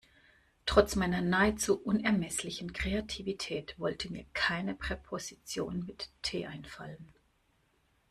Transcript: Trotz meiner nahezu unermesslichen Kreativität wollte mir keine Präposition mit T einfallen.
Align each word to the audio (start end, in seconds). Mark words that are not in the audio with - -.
Trotz 0.65 0.95
meiner 0.95 1.21
nahezu 1.21 1.75
unermesslichen 1.79 2.73
Kreativität 2.73 3.75
wollte 3.77 4.11
mir 4.11 4.25
keine 4.33 4.73
Präposition 4.73 5.85
mit 5.85 6.09
T 6.23 6.47
einfallen. 6.47 7.13